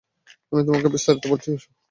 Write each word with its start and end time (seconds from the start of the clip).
আমি 0.51 0.61
তোমাকে 0.67 0.87
বিস্তারিত 0.95 1.23
বলছি, 1.31 1.49
আসো। 1.51 1.71